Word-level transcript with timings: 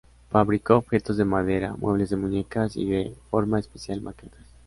Fabricó 0.31 0.77
objetos 0.77 1.15
de 1.17 1.25
madera, 1.25 1.75
muebles 1.77 2.09
de 2.09 2.15
muñecas 2.15 2.75
y 2.75 2.89
de 2.89 3.15
forma 3.29 3.59
especial 3.59 4.01
maquetas. 4.01 4.47